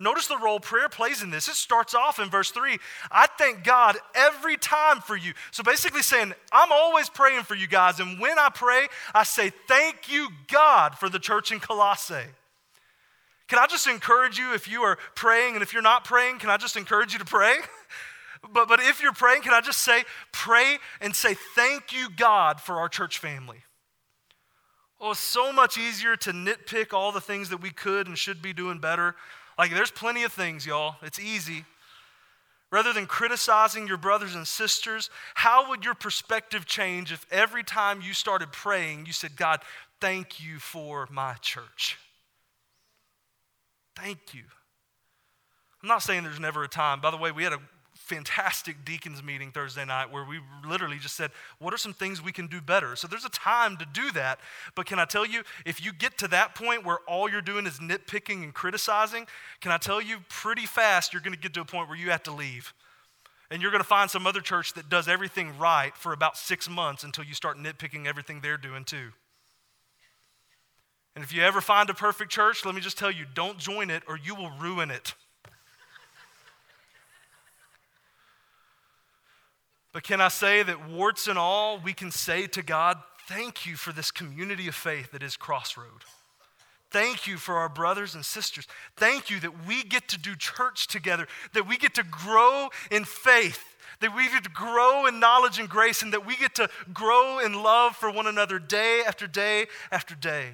[0.00, 1.46] Notice the role prayer plays in this.
[1.46, 2.78] It starts off in verse 3
[3.12, 5.34] I thank God every time for you.
[5.52, 8.00] So basically saying, I'm always praying for you guys.
[8.00, 12.26] And when I pray, I say, Thank you, God, for the church in Colossae.
[13.48, 16.50] Can I just encourage you if you are praying and if you're not praying, can
[16.50, 17.56] I just encourage you to pray?
[18.52, 22.60] but, but if you're praying, can I just say, pray and say, thank you, God,
[22.60, 23.58] for our church family?
[25.00, 28.42] Oh, it's so much easier to nitpick all the things that we could and should
[28.42, 29.14] be doing better.
[29.56, 30.96] Like, there's plenty of things, y'all.
[31.02, 31.64] It's easy.
[32.70, 38.02] Rather than criticizing your brothers and sisters, how would your perspective change if every time
[38.02, 39.60] you started praying, you said, God,
[40.00, 41.96] thank you for my church?
[44.00, 44.44] Thank you.
[45.82, 47.00] I'm not saying there's never a time.
[47.00, 47.60] By the way, we had a
[47.94, 52.32] fantastic deacons meeting Thursday night where we literally just said, What are some things we
[52.32, 52.96] can do better?
[52.96, 54.40] So there's a time to do that.
[54.74, 57.66] But can I tell you, if you get to that point where all you're doing
[57.66, 59.26] is nitpicking and criticizing,
[59.60, 62.10] can I tell you, pretty fast you're going to get to a point where you
[62.10, 62.72] have to leave.
[63.50, 66.68] And you're going to find some other church that does everything right for about six
[66.68, 69.10] months until you start nitpicking everything they're doing too.
[71.18, 73.90] And if you ever find a perfect church, let me just tell you don't join
[73.90, 75.14] it or you will ruin it.
[79.92, 83.74] but can I say that, warts and all, we can say to God, Thank you
[83.74, 86.04] for this community of faith that is Crossroad.
[86.92, 88.68] Thank you for our brothers and sisters.
[88.96, 93.04] Thank you that we get to do church together, that we get to grow in
[93.04, 96.68] faith, that we get to grow in knowledge and grace, and that we get to
[96.94, 100.52] grow in love for one another day after day after day.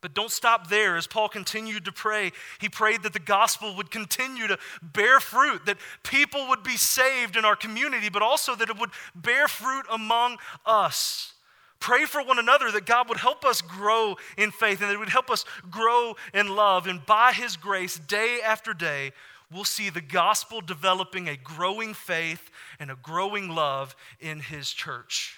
[0.00, 0.96] But don't stop there.
[0.96, 5.66] As Paul continued to pray, he prayed that the gospel would continue to bear fruit,
[5.66, 9.86] that people would be saved in our community, but also that it would bear fruit
[9.90, 11.32] among us.
[11.80, 14.98] Pray for one another that God would help us grow in faith and that it
[14.98, 16.86] would help us grow in love.
[16.86, 19.12] And by his grace, day after day,
[19.50, 25.37] we'll see the gospel developing a growing faith and a growing love in his church.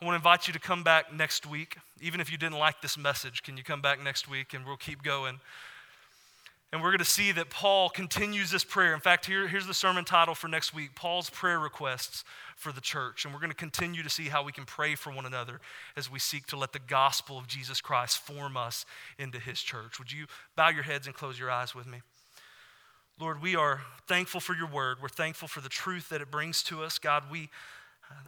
[0.00, 1.76] I want to invite you to come back next week.
[2.00, 4.78] Even if you didn't like this message, can you come back next week and we'll
[4.78, 5.40] keep going?
[6.72, 8.94] And we're going to see that Paul continues this prayer.
[8.94, 12.24] In fact, here, here's the sermon title for next week Paul's prayer requests
[12.56, 13.26] for the church.
[13.26, 15.60] And we're going to continue to see how we can pray for one another
[15.98, 18.86] as we seek to let the gospel of Jesus Christ form us
[19.18, 19.98] into his church.
[19.98, 20.24] Would you
[20.56, 22.00] bow your heads and close your eyes with me?
[23.20, 24.96] Lord, we are thankful for your word.
[25.02, 26.98] We're thankful for the truth that it brings to us.
[26.98, 27.50] God, we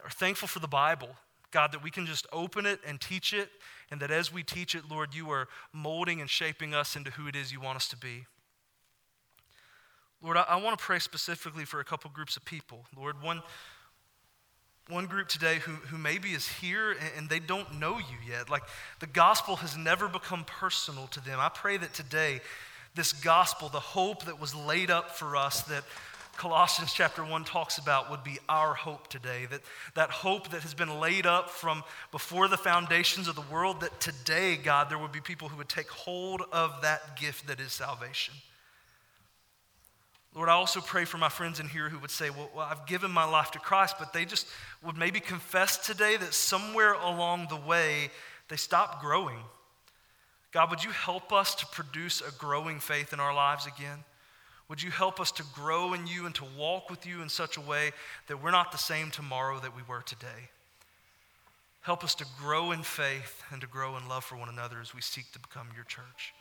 [0.05, 1.09] are thankful for the Bible.
[1.53, 3.51] God, that we can just open it and teach it,
[3.91, 7.29] and that as we teach it, Lord, you are molding and shaping us into who
[7.29, 8.27] it is you want us to be.
[10.23, 12.87] Lord, I, I want to pray specifically for a couple groups of people.
[12.97, 13.43] Lord, one,
[14.89, 18.49] one group today who, who maybe is here and, and they don't know you yet.
[18.49, 18.63] Like
[19.01, 21.39] the gospel has never become personal to them.
[21.41, 22.41] I pray that today,
[22.95, 25.85] this gospel, the hope that was laid up for us, that
[26.37, 29.47] Colossians chapter 1 talks about would be our hope today.
[29.51, 29.61] That,
[29.95, 34.01] that hope that has been laid up from before the foundations of the world, that
[34.01, 37.73] today, God, there would be people who would take hold of that gift that is
[37.73, 38.35] salvation.
[40.35, 42.87] Lord, I also pray for my friends in here who would say, well, well, I've
[42.87, 44.47] given my life to Christ, but they just
[44.83, 48.11] would maybe confess today that somewhere along the way
[48.49, 49.39] they stopped growing.
[50.51, 54.05] God, would you help us to produce a growing faith in our lives again?
[54.73, 57.59] Would you help us to grow in you and to walk with you in such
[57.59, 57.91] a way
[58.29, 60.49] that we're not the same tomorrow that we were today?
[61.83, 64.95] Help us to grow in faith and to grow in love for one another as
[64.95, 66.33] we seek to become your church.